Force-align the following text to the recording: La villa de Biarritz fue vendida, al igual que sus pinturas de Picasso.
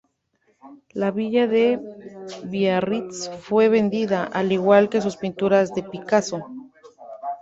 La 0.95 1.11
villa 1.11 1.45
de 1.45 1.79
Biarritz 2.45 3.29
fue 3.39 3.69
vendida, 3.69 4.23
al 4.23 4.51
igual 4.51 4.89
que 4.89 4.99
sus 4.99 5.15
pinturas 5.15 5.75
de 5.75 5.83
Picasso. 5.83 6.41